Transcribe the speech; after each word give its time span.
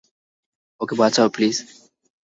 ওকে 0.81 0.95
বাঁচাও 0.95 1.27
প্লীজ। 1.35 1.57